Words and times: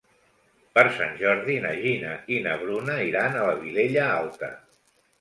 Per 0.77 0.85
Sant 0.95 1.13
Jordi 1.19 1.59
na 1.67 1.75
Gina 1.85 2.15
i 2.39 2.41
na 2.49 2.57
Bruna 2.65 2.99
iran 3.13 3.39
a 3.39 3.47
la 3.53 3.57
Vilella 3.63 4.13
Alta. 4.19 4.55